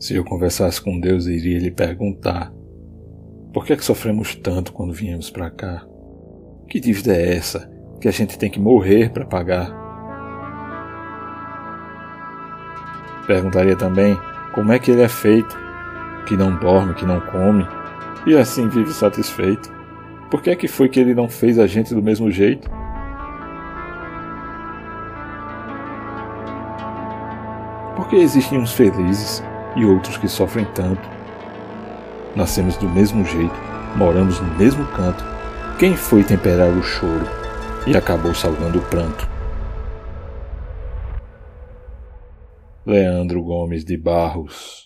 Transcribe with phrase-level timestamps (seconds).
[0.00, 2.50] Se eu conversasse com Deus, iria lhe perguntar:
[3.52, 5.84] por que é que sofremos tanto quando viemos para cá?
[6.66, 9.70] Que dívida é essa que a gente tem que morrer para pagar?
[13.26, 14.16] Perguntaria também
[14.54, 15.54] como é que ele é feito,
[16.26, 17.66] que não dorme, que não come,
[18.26, 19.70] e assim vive satisfeito.
[20.30, 22.70] Por que é que foi que ele não fez a gente do mesmo jeito?
[27.94, 29.42] Por que existem uns felizes
[29.76, 31.08] e outros que sofrem tanto.
[32.34, 33.54] Nascemos do mesmo jeito,
[33.96, 35.24] moramos no mesmo canto.
[35.78, 37.26] Quem foi temperar o choro
[37.86, 39.28] e acabou salvando o pranto?
[42.86, 44.79] Leandro Gomes de Barros